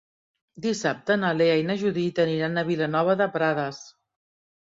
Dissabte 0.65 1.17
na 1.23 1.33
Lea 1.41 1.57
i 1.63 1.67
na 1.67 1.75
Judit 1.81 2.21
aniran 2.25 2.57
a 2.61 2.65
Vilanova 2.71 3.17
de 3.21 3.27
Prades. 3.37 3.83